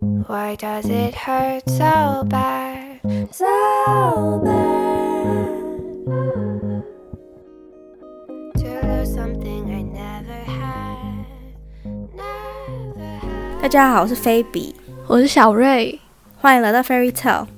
[0.00, 3.00] Why does it hurt so bad?
[3.32, 5.42] So bad.
[8.58, 11.26] To lose something I never had.
[12.14, 13.60] Never had.
[13.60, 14.72] 大家好，我是菲比，
[15.08, 15.98] 我是小瑞。
[16.36, 17.48] 欢迎来到 Fairy Tale。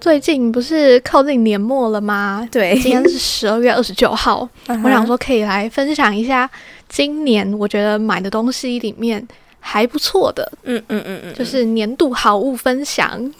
[0.00, 2.48] 最近不是靠近年末了吗？
[2.50, 4.48] 对今天是十二月二十九号。
[4.68, 6.50] 我想说可以来分享一下
[6.88, 9.28] 今年我觉得买的东西里面
[9.64, 13.08] 还不错的，嗯嗯嗯嗯，就是年度好物分享。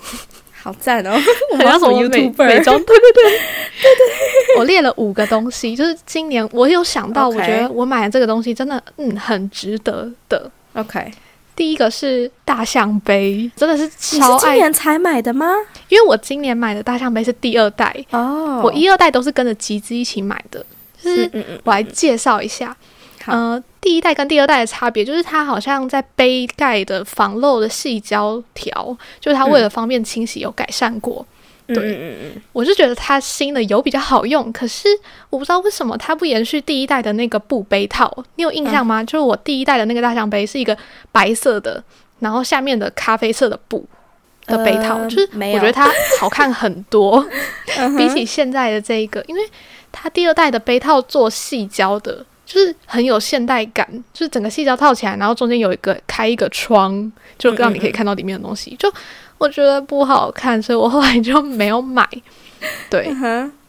[0.63, 1.11] 好赞哦！
[1.51, 2.79] 我很像什么美 YouTuber 美妆？
[2.85, 4.57] 对对对对对。
[4.57, 10.49] 我列了五个东西，就是今年我有想到，我觉得我买的这个东西真的嗯很值得的。
[10.75, 11.11] OK，
[11.57, 13.89] 第一个是大象杯，真的是
[14.21, 15.53] 超爱，是今年才买的吗？
[15.89, 20.65] 因为我今年买的大象杯是第二代，哦我一二代都是跟着集资一起买的，
[21.03, 21.29] 就是
[21.65, 22.77] 我来介绍一下。
[23.25, 31.25] 好呃，第一代跟第二代的差别就是它好像在杯盖的防漏的细胶条，就是它为了方便清洗有改善过。
[31.69, 31.79] 嗯对。
[31.79, 34.89] 嗯嗯嗯，我是觉得它新的有比较好用，可是
[35.31, 39.03] 我不知道为什么它不延续第一代的那个布杯套，你有印象吗？
[39.05, 40.77] 就是我第一代的那个大象杯是一个
[41.13, 41.83] 白色的，
[42.19, 43.87] 然后下面的咖啡色的布
[44.47, 45.89] 的杯套，呃就是我觉得它
[46.19, 47.25] 好看很多。
[47.97, 49.41] 比起现在的这一个，因为
[49.93, 58.77] 它第二代的杯套做细胶的，就是很有现代感，就是整个细胶套起来，然后中间有一个开一个窗，就让你可以看到里面的东西。
[58.79, 58.93] 就
[59.39, 62.07] 我觉得不好看，所以我后来就没有买。
[62.91, 63.11] 对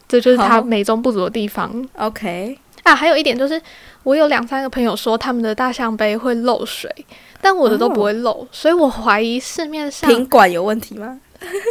[0.06, 2.94] 这就是它美中不足的地方，OK，啊。
[2.94, 3.58] 还有一点就是，
[4.02, 6.94] 我有两三个朋友说他们的大象杯会漏水，
[7.40, 11.18] 但我的都不会漏，所以我怀疑市面上品管有问题吗？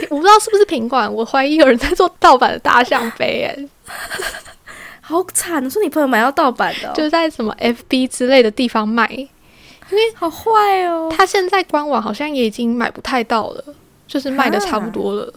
[0.09, 3.69] 我不知道是不是品管，我怀疑有人在做盗版的大象杯、欸，
[5.05, 5.69] 好惨！
[5.69, 9.05] 说你朋友买到盗版的哦，就是在什么 FB 之类的地方卖。
[9.91, 11.11] 因为好坏哦。
[11.15, 13.63] 他现在官网好像也已经买不太到了，
[14.07, 15.33] 就是卖的差不多了，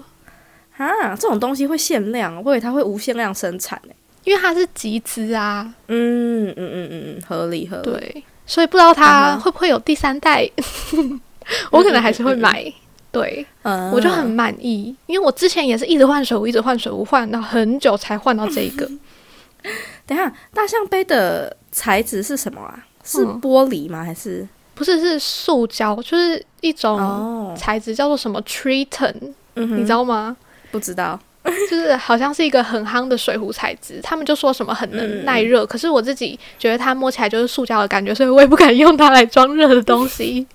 [0.77, 3.93] 啊，这种东西会限量，我以为它会无限量生产呢。
[4.23, 7.83] 因为它是集资啊，嗯嗯嗯嗯嗯，合理合理。
[7.83, 10.49] 对，所以不知道啊它会不会有第三代，
[11.71, 12.73] 我可能还是会买。
[13.13, 18.89] 对，嗯，我就很满意，因为我之前也是一直换水壶，一直换水壶，换到很久才换到这一个。
[20.07, 22.79] 等一下，大象杯的材质是什么啊？
[23.05, 24.03] 是嗯玻璃吗？
[24.05, 27.55] 还是不是，是塑胶，就是一种哦？
[27.57, 28.41] 材质叫做什么
[29.55, 30.37] 哼你知道吗？
[30.71, 31.19] 不知道？
[31.71, 40.47] 就是好像是一个很夯的水壶材质，他们就说什么很嗯能耐热，可是我自己觉得它摸起来就是塑胶的感觉，所以我也不敢用它来装热的东西。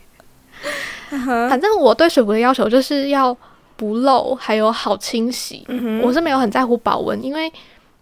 [1.11, 3.35] 嗯反正我对水壶的要求就是要
[3.77, 5.63] 不漏，还有好清洗。
[5.69, 7.51] 嗯我是没有很在乎保温，因为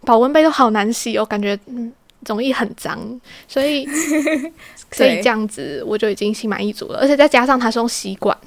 [0.06, 1.92] 保温杯都好难洗哦，感觉嗯
[2.28, 3.00] 容易很脏，
[3.48, 3.88] 所以
[4.92, 8.38] 所以这样子我就已经心满意足了，而且再加上它是用吸管。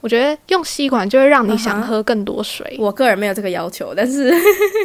[0.00, 2.76] 我觉得用吸管就会让你想喝更多水。
[2.78, 4.32] 我个人没有这个要求，但是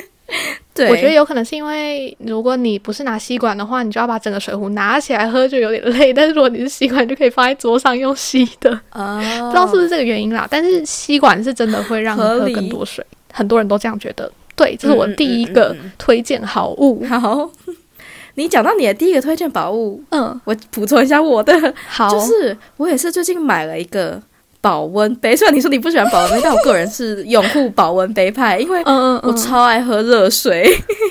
[0.74, 6.12] 对，我觉得有可能是因为，如果你不是拿吸管的话，你就要把整个水壶拿起来喝，就有点累。
[6.16, 10.48] 但是如果你是吸管，就可以放在桌上用吸的，哦，不知道是不是这个原因啦。
[10.50, 14.32] 但是吸管是真的会让你喝更多水，很多人都这样觉得。
[14.56, 17.04] 对，这是我第一个推荐好物。
[17.08, 17.50] 好。
[18.36, 21.54] 你讲到你的第一个推荐宝物，嗯，我补充一下我的，
[21.88, 24.20] 好，就是我也是最近买了一个
[24.60, 25.36] 保温杯。
[25.38, 28.82] 虽然你说你不喜欢保温杯，但我个人是拥护保温杯派，因为
[29.22, 30.64] 我超爱喝热水。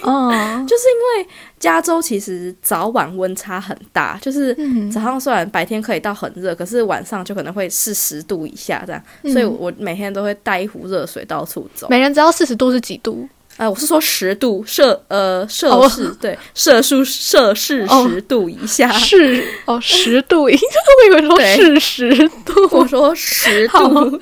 [0.04, 1.28] 嗯就是因为
[1.62, 11.86] 加州其实早晚温差很大，就是嗯早上虽然白天可以到很热，可是晚上就可能会是十度以下这样，嗯所以我每天都会带一壶热水到处走。
[11.88, 13.28] 每人知道四十度是几度？
[13.58, 22.68] 呃，我是说十度摄呃摄哦氏、对摄氏摄氏哦十度以下，是哦，十度，我以为说对是十度。
[22.72, 24.20] 我说十度。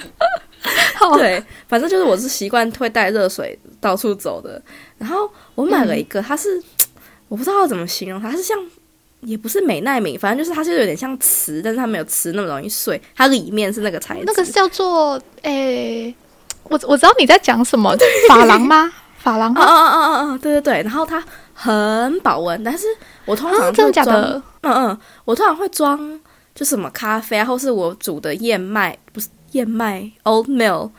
[0.94, 4.60] 好，对，反正就是我是习惯会带热水到处走的。
[4.98, 6.62] 然后我买了一个，它是
[7.30, 8.58] 我不知道要怎么形容它，它是像
[9.20, 14.24] 也不是美奈美，反正就是它是有点像瓷，但是它没有瓷那么容易碎，它里面是那个材质。
[14.26, 16.12] 那个是叫做诶、
[16.64, 17.96] 我我知道你在讲什么，
[18.28, 18.92] 珐琅吗？
[19.22, 19.62] 珐琅吗？
[19.62, 21.22] 哦哦哦哦哦，对对对，然后它
[21.54, 22.86] 很保温，但是
[23.24, 24.42] 我通常啊，就真的假的？
[24.62, 26.20] 嗯嗯，我通常会装
[26.54, 30.90] 就什么咖啡啊，或是我煮的燕麦，不是燕麦 oatmeal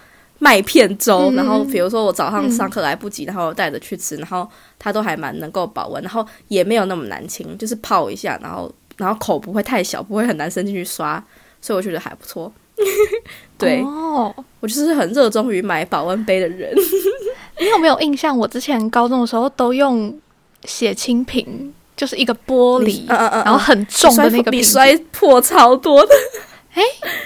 [0.44, 4.50] 麦片粥，嗯然后比如说我早上嗯上课来不及，然后带着去吃，然后
[4.80, 11.24] 它都还蛮能够保温，然后也没有那么难清，就是泡一下，然后然后口不会太小，不会很难伸进去刷，
[11.62, 12.52] 所以我觉得还不错。
[13.60, 16.74] 对、哦，我就是很热衷于买保温杯的人。
[17.62, 18.36] 你有没有印象？
[18.36, 20.20] 我之前高中的时候都用
[20.66, 24.72] 血清瓶，就是一个玻璃，嗯嗯嗯，然后很重的那个你瓶子。
[24.72, 26.14] 摔破超多的，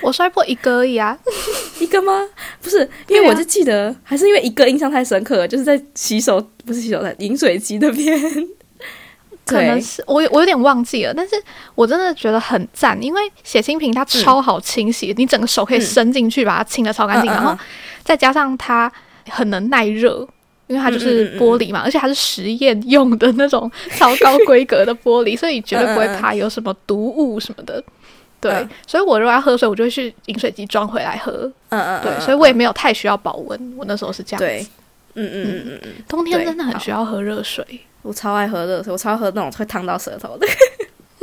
[0.01, 1.18] 我摔破一个而已啊。
[1.80, 2.27] 一个吗？
[2.62, 8.19] 不是，因为我就记得，还是因为一个印象太深刻了，就是在洗手，不是洗手台，饮水机那边。
[9.45, 11.36] 可能是我有我有点忘记了，但是
[11.75, 17.56] 我真的觉得很赞，因为血清瓶它超好清洗，你整个手可以伸进去把它清的超干净，然后
[18.03, 18.91] 再加上它
[19.30, 20.27] 很能耐热。
[20.68, 27.83] 因为它就是玻璃嘛，而且它是实验用的那种超高规格的玻璃，所以绝对不会怕有什么毒物什么的。
[28.42, 31.32] 对，嗯所以我如果要喝水，我就会去饮水机装回来喝。
[31.70, 33.74] 嗯嗯，对，嗯所以我也没有太需要保温。
[33.78, 34.70] 我那时候是这样对子。，
[35.16, 37.66] 嗯嗯嗯嗯嗯，冬天真的很需要喝热水。
[38.02, 40.48] 我超爱喝热水，我超爱喝那种会烫到舌头的，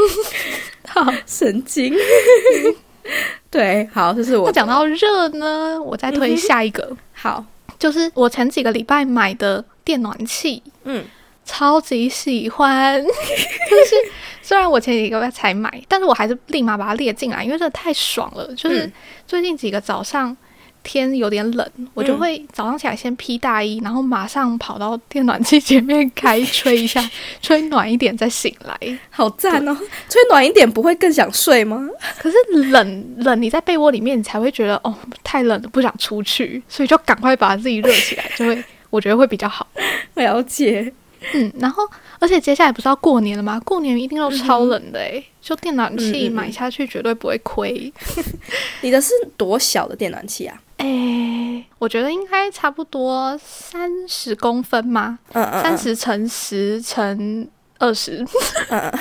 [0.88, 1.94] 好，神经。
[3.50, 7.44] 对，好，这是我那讲到热呢，我再推下一个，好，
[7.78, 11.04] 就是我前几个礼拜买的电暖器，嗯
[11.44, 13.02] 超级喜欢。
[13.04, 13.96] 就是
[14.42, 18.46] 虽然我前几个月才买，但是我还是立马把它列进来，因为真的太爽了。
[18.54, 18.92] 就是嗯
[19.26, 20.36] 最近几个早上。
[20.84, 27.00] 天有点冷，我就会早上起来先披大衣，然后马上跑到电暖气前面开吹一下，
[27.40, 28.98] 吹暖一点再醒来。
[29.08, 29.76] 好赞哦！
[30.08, 31.88] 吹暖一点不会更想睡吗？
[32.18, 32.36] 可是
[32.72, 34.92] 冷冷，你在被窝里面，你才会觉得哦
[35.22, 39.64] 太冷了，不想出去，所以就赶快把自己热起来，就会我觉得会比较好。
[40.14, 40.92] 了解，
[41.34, 41.88] 嗯，然后
[42.18, 43.60] 而且接下来不是要过年了吗？
[43.64, 47.92] 过年一定都超冷的诶、就电暖器嗯嗯嗯买下去绝对不会亏。
[48.82, 50.60] 你的是多小的电暖气啊？
[50.78, 55.18] 诶、我觉得应该差不多三十公分吗？
[55.32, 57.46] 嗯嗯，三十乘十乘
[57.78, 58.24] 二十，
[58.70, 58.92] 嗯，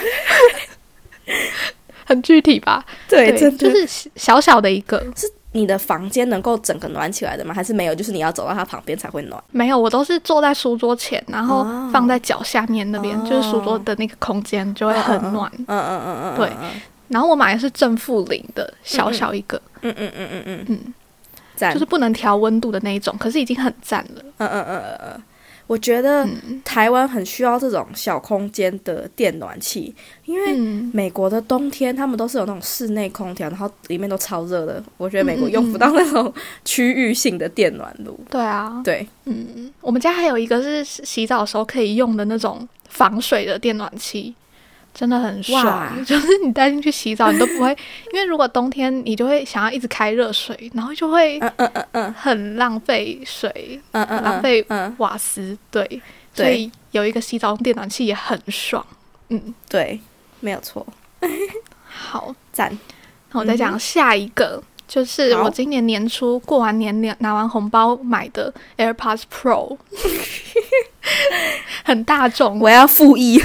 [2.06, 2.86] 很具体吧？
[3.08, 5.04] 对，就是小小的一个。
[5.54, 7.54] 你的房间能够整个暖起来的吗？
[7.54, 7.94] 还是没有？
[7.94, 9.44] 就是你要走到它旁边才会暖。
[9.52, 15.52] 没有，我都是坐在书桌前，然后哦放在脚下面那边，哦就是书桌的那个空间就会很暖。
[15.56, 16.50] 嗯嗯嗯嗯，对
[17.10, 20.94] 然后我买的是正负零的，小小一个，嗯嗯嗯嗯嗯嗯，
[21.58, 24.22] 赞，就是不能调温度的那一种，可是已经很赞了。
[24.38, 25.24] 嗯嗯嗯嗯嗯。
[25.68, 29.94] 我觉得嗯台湾很需要这种小空间的电暖器，
[30.26, 34.84] 因为嗯，美国的冬天他们都是有那种室内空调，然后里面都超热的。
[34.98, 36.34] 我觉得美国用不到那种
[36.66, 38.20] 区域性的电暖炉。
[38.30, 44.36] 对啊，对，嗯，我们家还有一个是洗澡的时候可以用的那种防水的电暖器。
[44.94, 47.70] 真的很爽， 就是你带进去洗澡，你都不会，
[48.14, 56.02] 因为如果冬天你就会想要一直开热水，然后就会嗯嗯嗯嗯很浪费水，嗯嗯，浪费嗯，瓦斯，对，
[56.34, 58.86] 所以有一个洗澡用电暖器也很爽。
[59.30, 60.00] 嗯，对，
[60.42, 60.86] 没有错，
[61.88, 62.78] 好，赞。
[63.32, 69.78] 那我再讲下一个，就是我今年年初过完年拿拿完红包买的 AirPods Pro，
[71.86, 72.60] 很大众。
[72.60, 73.42] 我要复议。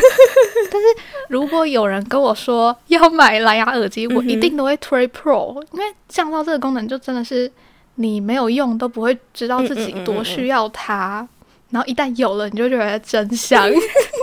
[1.28, 7.50] 如果有人跟我说要买蓝牙耳机，我一定都会推 Pro，因为降噪这个功能就真的是
[7.96, 11.26] 你没有用都不会知道自己多需要它。
[11.70, 13.68] 然后一旦有了，你就觉得真香。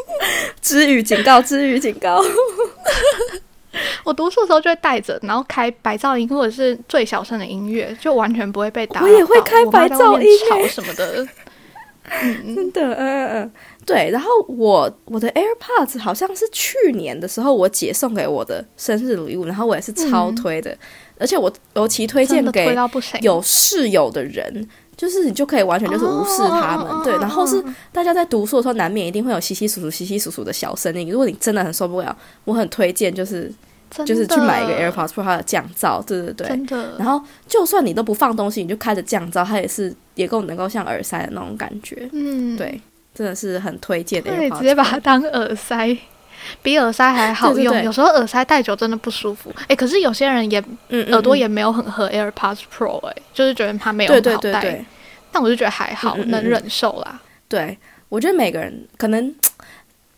[0.61, 2.23] 知语警告，知语警告。
[4.05, 9.05] 我读书的时候就会带着，然后开白噪音或者是最小声的音乐，就完全不会被打扰。
[9.05, 11.27] 我也会开白噪音吵什么的。
[12.21, 13.51] 嗯， 真的，嗯嗯嗯，
[13.85, 14.09] 对。
[14.11, 20.77] 然后我我的 AirPods 好像是去年的时候我姐送给我的生日礼物，然后我也是超推的，
[21.17, 22.75] 而且我尤其推荐给。
[23.21, 24.67] 有室友的人。
[24.95, 27.11] 就是你就可以完全就是无视他们，哦对。
[27.13, 31.09] 然后是嗯大家在读书的时候，难免一定会有稀稀疏疏、稀稀疏疏的小声音。
[31.09, 33.51] 如果你真的很受不了，我很推荐就是
[34.05, 36.47] 就是去买一个 AirPods Pro，它的降噪，对对对。
[36.47, 36.95] 真的。
[36.99, 42.07] 然后就算你都不放东西，你就开着降噪，它也是也够能够像耳塞的那种感觉。
[42.11, 42.79] 嗯，对，
[43.13, 44.31] 真的是很推荐的。
[44.35, 45.97] 那你直接把它当耳塞，
[46.61, 47.55] 比耳塞还好用。
[47.55, 49.53] 对对对有时候耳塞戴久真的不舒服。
[49.67, 54.35] 哎，可是有些人也嗯，嗯耳朵嗯也没有很合 AirPods Pro，哎，就是觉得它没有好戴。
[54.37, 54.85] 对对
[55.31, 57.19] 但我就觉得还好，能忍受啦。
[57.47, 57.77] 对，
[58.09, 59.33] 我觉得每个人可能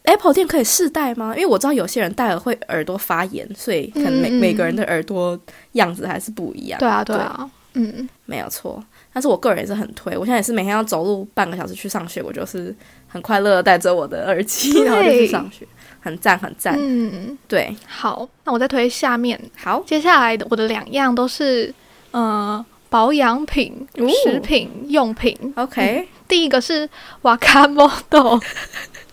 [0.04, 1.34] Apple 店可以试戴吗？
[1.36, 5.40] 因为我知道有些人戴了会耳朵发炎，所以可能每、每个人的耳朵
[5.74, 6.78] 样子还是不一样。
[6.80, 8.84] 对啊，对啊，嗯，没有错。
[9.14, 12.76] 但是我个人也是很推，我现在也是每天要走路半个小时去上学，我就是
[13.08, 15.66] 很快乐的带着我的耳机， 然后就去上学，
[16.02, 16.76] 很赞很赞。
[16.78, 21.74] 嗯，对，好，那我再推下面，好，接下来的我的两样都是
[22.12, 25.38] 呃保养品、哦食品用品。
[25.56, 26.90] OK，、第一个是
[27.22, 28.40] 瓦卡莫豆，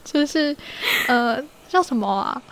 [0.05, 0.57] 就是
[1.07, 2.43] 呃叫什么啊？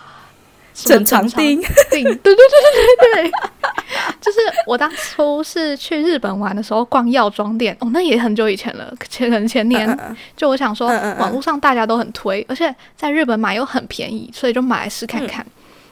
[0.88, 1.60] 什么正常钉，
[1.90, 3.32] 定， 对对对对对对，
[4.20, 9.98] 就是我当初是去日本玩的时候逛药妆店，哦，那也很久以前了，前可能前年，
[10.36, 15.44] 就我想说网络上大家都很推，而且在日本买又很便宜，所以就买来试看看。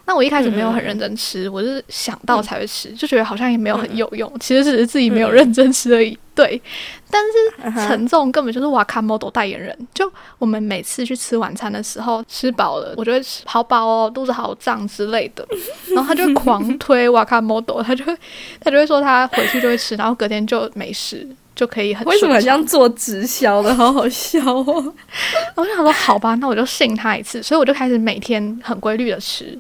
[0.09, 6.19] 那我一开始没有很认真吃，我是想到才会吃，就觉得好像也没有很有用，其实只是自己没有认真吃而已。
[6.35, 6.59] 对，
[7.11, 9.77] 但是陈总根本就是瓦卡 model 代言人。
[9.93, 15.47] 就我们每次去吃晚餐的时候，吃饱了，我就会吃好饱哦，肚子好胀之类的，
[15.95, 18.17] 然后他就狂推瓦卡 model，他就会
[18.61, 23.75] 他就会说他回去就会吃，然后隔天就没事，就可以很为什么这样做直销的？
[23.75, 24.95] 好好笑哦！
[25.55, 29.59] 我就想说，好吧，那我就信他一次，所以我就开始每天很规律的吃，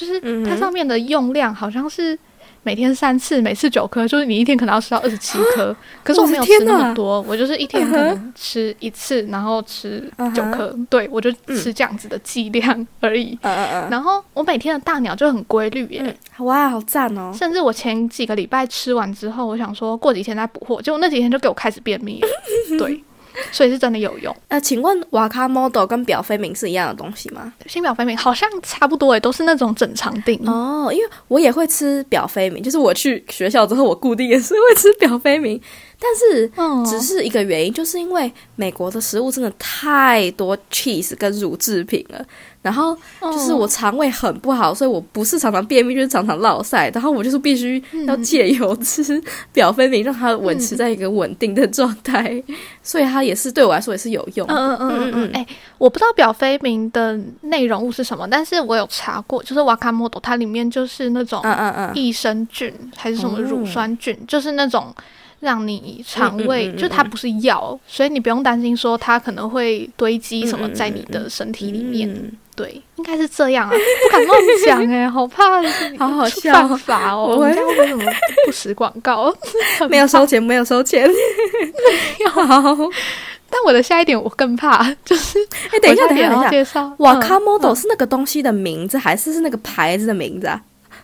[0.00, 2.18] 就是它上面的用量好像是
[2.62, 13.38] 每天三次，每次九颗，就是你一天可能要吃到二十七颗，可是我没有吃那么多，我就是一天可能吃一次，然后吃九颗，对我就吃这样子的剂量而已。
[13.42, 16.02] 然后我每天的大鸟就很规律耶，
[16.38, 17.32] 嗯，哇，好赞哦！
[17.34, 22.28] 甚至我前几个礼拜吃完之后，我想说过几天再补货，结果那几天就给我开始便秘了，
[22.78, 23.02] 对，
[23.52, 24.34] 所以是真的有用。
[24.48, 27.52] 那，请问瓦卡 model 跟表飞明是一样的东西吗？
[27.66, 30.40] 新表飞明好像差不多诶，都是那种整肠定。
[30.46, 35.60] 哦，因为我也会吃表飞明，就是我去学校之后，我固定也是会吃表飞明，
[36.00, 36.80] 但是嗯。
[36.84, 42.24] 只是一个原因，就是因为美国的食物真的太多 cheese 跟乳制品了，
[42.62, 52.42] 然后就是我肠胃很不好，所以我不是常常便秘，就是常常落塞，然后我就是必须要借由吃 表飞明，让它维持在一个稳定的状态，
[52.82, 54.46] 所以它也是对我来说也是有用。
[54.48, 55.46] 嗯嗯嗯嗯嗯，哎、
[55.78, 63.42] 我不知道表飞明的内容物是什么，但是我有查过，就是瓦卡莫多，它里面就是那种嗯嗯嗯，益生菌还是什么哦。
[63.42, 64.94] 乳酸菌，就是那种
[65.40, 72.08] 让你肠胃，就它不是药，所以你不用担心说它可能会堆积什么在你的身体里面。
[72.08, 75.62] 嗯对，应该是这样啊，不敢乱讲哎、好怕
[75.98, 77.34] 好好笑犯法哦。
[77.34, 78.04] 我们家为什么
[78.44, 79.34] 不实广告？
[79.88, 81.08] 没有收钱，没有收钱。
[82.30, 82.76] 好，
[83.48, 85.38] 但我的下一点我更怕，就是
[85.70, 86.44] 哎，等一下，等一下，等一下。
[86.44, 90.60] 要介绍瓦卡嗯 model 嗯是那个东西的名字，还是是那个牌子的名字啊？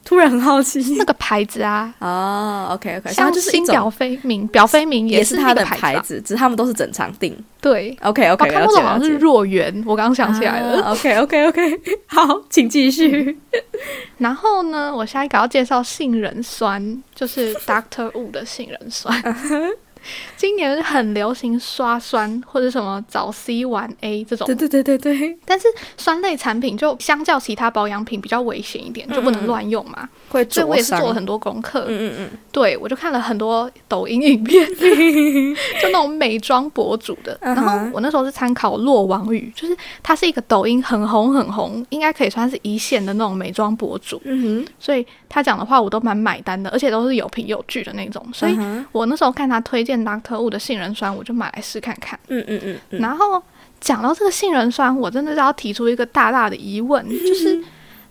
[0.07, 0.81] 突然很好奇。
[0.97, 7.37] 那个牌子啊，哦，OK OK，像就是新表飞明，表飞明也是他的牌子只是他们都是整场定。
[7.61, 9.17] 对，OK 我 OK，看了解了解过的好像是。
[9.17, 10.93] 若元，我刚刚想起来了。
[10.93, 13.37] OK OK OK，好，请继续。
[14.19, 19.21] 然后呢，我下一个要介绍杏仁酸，就是 Doctor Wu 的杏仁酸。
[20.37, 24.47] 今年很流行刷酸或者什么早 C 晚 A 这种。
[24.47, 30.09] 对，对对对对，但是酸类产品就相较其他保养品比较危险一点，就不能乱用嘛。
[30.29, 30.97] 会所以我也是。
[30.97, 34.67] 做了很多功课，嗯嗯对我就看了很多抖音影片，
[35.81, 37.39] 就那种美妆博主的。
[37.43, 44.73] 然后我那时候是参考洛王宇，就是他是一个抖音很红很红，应该可以算是一线的那种美妆博主，嗯哼。
[44.81, 48.25] 所以他讲的话我都蛮买单的，而且都是有凭有据的那种。
[48.33, 48.57] 所以
[48.93, 52.19] 我那时候看他推荐 Doctor Wu 的杏仁酸，我就买来试看看。
[52.29, 53.43] 嗯嗯嗯嗯，然后
[53.81, 57.63] 讲到这个杏仁酸，我真的是要提出一个大大的疑问，就是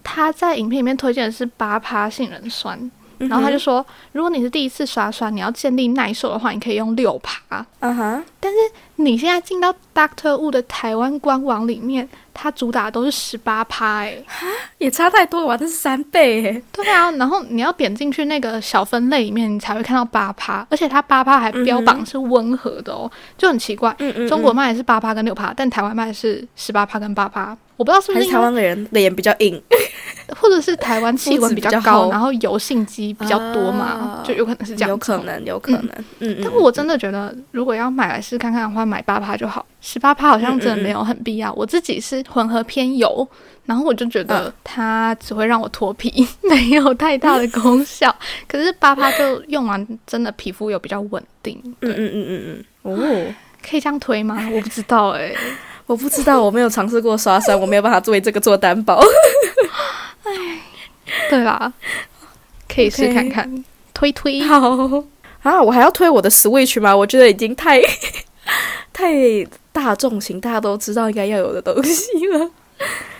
[0.03, 2.79] 他在影片里面推荐的是八趴杏仁酸，
[3.19, 7.65] 嗯然后他就说，如果你是第一次刷酸，你要建立耐受的话，你可以用六趴。
[7.79, 8.23] 嗯哼，
[8.97, 14.17] 你现在进到 Doctor Wu 的台湾官网里面，它主打的都是十八趴，哎，
[14.77, 15.57] 也差太多了吧？
[15.57, 16.61] 这是三倍哎。
[16.71, 23.93] 对啊，然后你要点进去那个小分类里面，你才会看到八趴，而且它八趴还标榜是温和的哦，就很奇怪。
[23.99, 27.57] 嗯嗯，中国卖的是八趴跟六趴，但台湾卖的是十八趴跟八趴。
[27.77, 29.61] 我不知道是不还是台是因为，湾的人脸比较硬。
[30.39, 34.89] 或者是台湾气温比较高，厚 然后油性肌比较多嘛，啊就有可能是这样。
[34.89, 35.17] 有可。
[35.19, 35.89] 能，有可能。
[36.19, 36.41] 嗯嗯。
[36.41, 41.51] 但我真的觉得，如果要买来试看看的话，买八趴就好，十八趴好像真的没有很必要。
[41.53, 43.27] 我自己是混合偏油，
[43.65, 48.13] 然后我就觉得它只会让我脱皮， 没有太大的功效。
[48.47, 51.59] 可是八趴就用完，真的皮肤有比较稳定。
[51.81, 52.65] 嗯嗯嗯嗯嗯。
[52.83, 53.33] 哦。
[53.67, 54.37] 可以这样推吗？
[54.53, 55.33] 我不知道哎、
[55.87, 59.01] 我不知道，我没有尝试过刷酸，我没有办法作为这个做担保。
[60.23, 60.31] 哎
[61.29, 61.73] 对啦，
[62.67, 63.63] 可以试看看
[63.93, 64.39] 推推。
[64.41, 64.59] 好
[65.41, 66.95] 啊，我还要推我的 Switch 吗？
[66.95, 67.79] 我觉得已经太
[68.95, 69.13] 太
[69.73, 72.49] 大众型，大家都知道应该要有的东西了。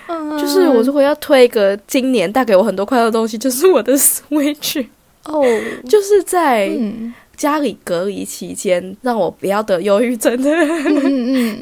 [0.08, 4.86] 嗯就是我如果要推一个今年带给我很多快乐的东西，就是我的 Switch。
[5.26, 5.44] 哦，
[5.90, 10.50] 就是在嗯家里隔离期间，让我不要得忧郁症的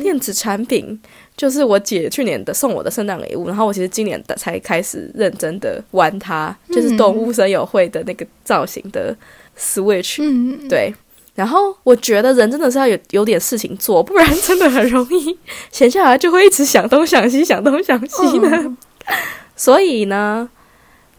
[0.03, 0.99] 电子产品，
[1.35, 9.15] 就是我姐去年的送我的圣诞礼物，然后我其实今年的才开始认真的玩它，就是动物森友会的那个造型的
[9.57, 10.93] Switch，、嗯，对。
[11.35, 15.37] 然后我觉得人真的是要有有点事情做，不然真的很容易
[15.71, 18.49] 闲下来就会一直想东想西，想东想西的。
[18.49, 18.77] 嗯
[19.55, 20.49] 所以呢，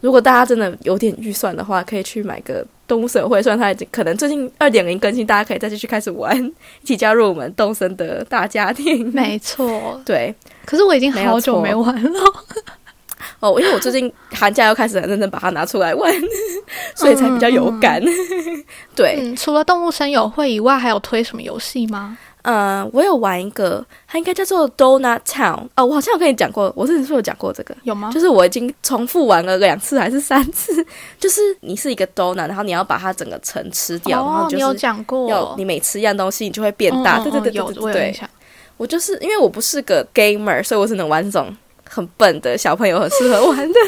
[0.01, 6.35] 如果大家真的有点预算的话，可以去买个动物社会，虽然它已经可能最近二点零更新，大家可以再继续开始玩，
[6.81, 9.09] 一起加入我们动森的大家庭。
[9.13, 10.01] 没错。
[10.05, 10.33] 对，
[10.65, 12.19] 可是我已经好久没玩了。
[13.45, 16.11] 哦，因为我最近寒假又开始很认真把它拿出来玩，
[16.95, 18.01] 所以才比较有感。
[18.95, 22.17] 对，嗯，除了动物声友会以外，还有推什么游戏吗？
[22.41, 27.75] 呃，我有玩一个，它应该叫做 Donut Town 哦，我好像有跟你讲过，我之前是不是有讲过这个？
[27.83, 28.11] 有吗？
[28.13, 30.85] 就是我已经重复玩了两次还是三次，
[31.19, 37.17] 就是你是一个 donut，然后你要把它整个层吃掉，然后哦，就你有是讲过，要你每吃一样东西，你就会变大。
[37.17, 38.19] 嗯对对对对对。
[38.77, 41.47] 我就是因为我不是个 gamer，所以我只能玩这种
[41.89, 43.79] 很笨的小朋友很适合玩的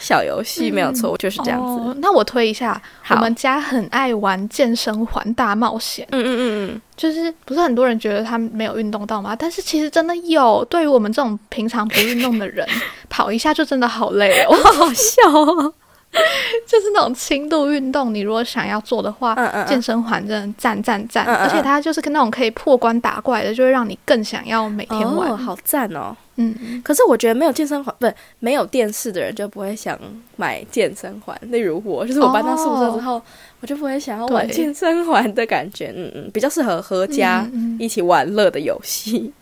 [0.00, 1.66] 小游戏，没有错，就是这样子。
[1.66, 2.80] 哦，那我推一下，
[3.10, 6.42] 我们家很爱玩健身环大冒险，嗯嗯嗯
[6.74, 9.36] 嗯，就是不是很多人觉得他没有运动到吗？
[9.38, 12.66] 但是其实真的有，对于我们这种平常不运动的人，
[13.10, 14.56] 跑一下就真的好累哦。
[14.62, 15.74] 好好笑哦。
[16.66, 25.30] 就是那种轻度运动，你如果想要做的话，嗯嗯嗯健身环真的赞赞赞，而且它就是跟那种可以破关打怪的，就会让你更想要每天玩。
[25.30, 26.16] 哦，好赞哦！
[26.36, 29.98] 嗯，可是我觉得没有健身环，不是没有电视的人就不会想
[30.36, 31.36] 买健身环。
[31.42, 33.20] 例如我，就是我搬到宿舍之后，
[33.60, 35.92] 我就不会想要玩健身环的感觉。
[35.96, 37.46] 嗯嗯，比较适合合家
[37.78, 39.32] 一起玩乐的游戏。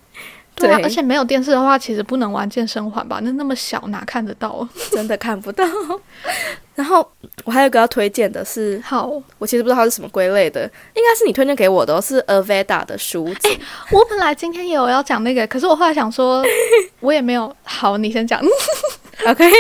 [0.57, 3.21] 对啊，而且没有电视的话，其实不能玩健身环吧？
[3.23, 4.67] 那那么小，哪看得到？
[4.91, 5.65] 真的看不到。
[6.75, 7.07] 然后
[7.45, 10.63] 我还有个要推荐的是，好，我其实不知道它是什么归类的，
[10.95, 13.49] 应该是你推荐给我的、哦，是 Aveda 的书子。
[13.91, 16.45] 我本来今天也有要讲那个，可是我后来想说，
[17.01, 17.55] 我也没有。
[17.63, 18.43] 好，你先讲。
[19.27, 19.51] OK，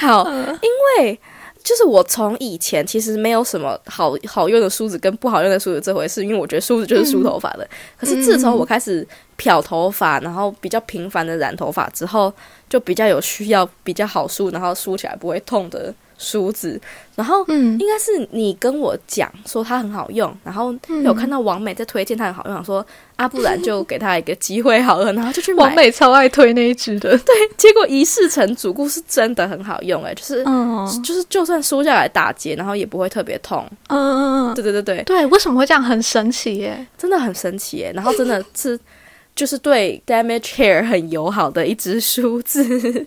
[0.00, 1.18] 好，因为
[1.66, 7.68] 就是我从以前其实没有什么好好用的梳子跟不好用的梳子这回事，因为我觉得梳子就是梳头发的。
[7.98, 9.04] 可是自从我开始
[9.36, 12.32] 漂头发，然后比较频繁的染头发之后，
[12.68, 16.80] 就比较有需要比较好梳，然后梳起来不会痛的梳子。
[17.14, 22.84] 然后嗯应该是你跟我讲说它很好用，然后有看到王美在推荐它很好用，想说
[23.16, 25.74] 啊，不然就给他一个机会好了， 然后就去买王。
[25.74, 27.16] 美超爱推那一支的。
[27.24, 33.66] 对，结果一试成主顾是真的很好用哎、就是、嗯就是就算梳下来打结，然后也不会特别痛。
[33.88, 35.82] 嗯嗯嗯，对对对对，对，为什么会这样？
[35.82, 36.86] 很神奇耶！
[36.98, 38.78] 真的很神奇耶、然后真的是
[39.34, 43.06] 就是对 damage hair 很友好的一支梳子。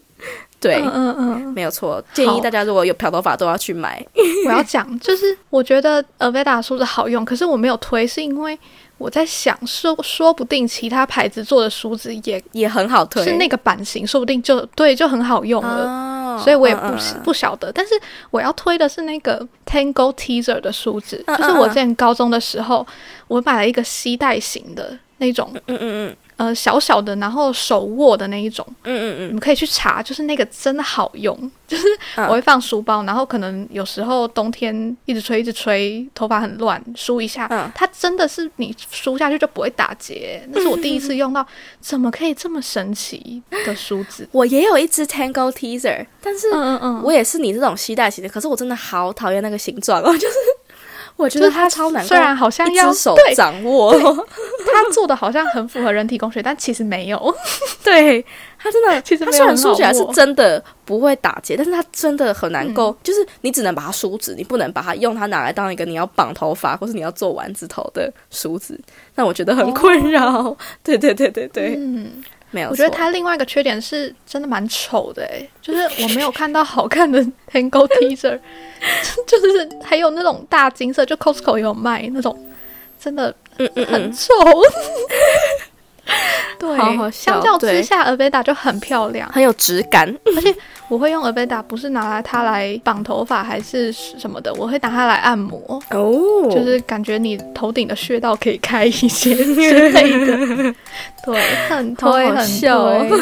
[0.60, 4.06] 对，嗯嗯嗯，没有错，建议大家如果有漂头发都要去买。
[4.46, 8.58] 我要讲，就是我觉得 Aveda 梳子好用，可是我没有推，是因为
[8.98, 15.86] 我在想，说说不定其他牌子做的梳子也也很好推，是那个版型，说不定就对就很好用了。
[15.86, 16.06] 哦
[16.40, 16.88] 所以我也不、
[17.22, 17.94] 不晓得，但是
[18.32, 22.88] 我要推的是那个 Tango Teaser 的梳子，就是我之前高中的时候，
[23.28, 29.28] 我买了一个吸带型的那种，嗯嗯嗯呃小小的，然后手握的那一种，嗯嗯嗯。
[29.28, 31.84] 你们可以去查，就是那个真的好用， 就是
[32.16, 32.26] 嗯。
[32.28, 37.70] 我会放书包，然后可能有时候冬天一直吹一直吹，头发很乱，梳一下，嗯。
[37.76, 41.46] 它真的是你梳下去就不会打结，那是我第一次用到，
[41.82, 44.28] 怎么可以这么神奇的梳子？
[44.34, 50.36] 我也有一支 Tango Teaser，但是嗯嗯嗯，我也是你这种吸带型的，可是我真的好讨厌那个形状哦， 就是
[51.20, 53.94] 我觉得它超难够，虽然好像要手掌握，
[54.66, 57.36] 它做的好像很符合人体工学，但其实没有。
[57.84, 58.26] 对
[58.58, 68.80] 它真的， 其实它虽然梳起来是真的不会打结，但是它真的很难嗯够，就是你只能把它梳直，你不能把它用它拿来当一个你要绑头发或是你要做丸子头的梳子，
[69.16, 70.56] 那我觉得很困扰。
[70.82, 78.40] 对对对对对，嗯，没有，我觉得它另外一个缺点是真的蛮丑的诶，就是我没有看到好看的 Tango Teaser，
[79.28, 82.38] 就是还有那种大金色，就 Costco 也有卖那种，
[83.00, 84.34] 真的嗯嗯嗯，很丑。
[86.60, 87.82] 对，好好笑相较之对。
[87.82, 89.30] 下，Aveda 就很漂亮。
[89.32, 90.08] 很有质感。
[90.36, 90.54] 而且
[90.90, 95.82] 我会用 Aveda 不是拿来它来绑头发还是什么的，我会拿它来按摩。
[95.92, 96.50] 哦。
[96.52, 100.76] 就是感觉你头顶的穴道可以开一些之类的，
[101.24, 102.46] 对，很推很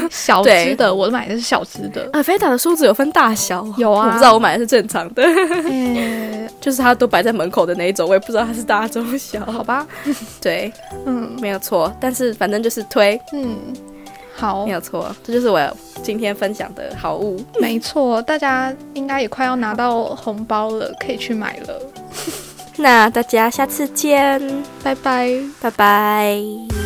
[0.10, 4.08] 小对只的，我买的是小只的，啊，菲达的梳子有分大小，有啊。
[4.08, 9.46] 我不知道我买的是正常的，诶， 就是它都摆在门口的那一种，我也不知道它是大中小。
[9.46, 9.86] 好吧，
[10.42, 10.72] 对，
[11.06, 11.28] 嗯。
[11.40, 13.74] 没有错，但是反正就是推，嗯，
[14.36, 15.60] 好没，有错，这就是我
[16.04, 17.44] 今天分享的好物。
[17.60, 21.82] 没错，大家应该也快要拿到红包了，可以去买了，
[22.78, 24.40] 那大家下次见，
[24.84, 25.32] 拜拜。
[25.60, 26.77] 拜拜。